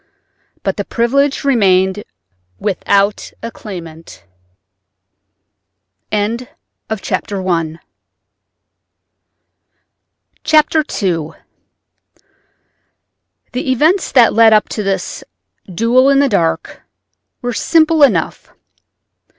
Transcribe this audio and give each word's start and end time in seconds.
But 0.63 0.77
the 0.77 0.83
privilege 0.83 1.43
remained 1.43 2.03
without 2.57 3.31
a 3.43 3.51
claimant. 3.51 4.25
II 6.11 6.39
The 6.39 6.49
events 13.53 14.11
that 14.13 14.33
led 14.33 14.53
up 14.53 14.69
to 14.69 14.81
this 14.81 15.23
"duel 15.71 16.09
in 16.09 16.17
the 16.17 16.27
dark" 16.29 16.81
were 17.43 17.53
simple 17.53 18.01
enough. 18.01 18.49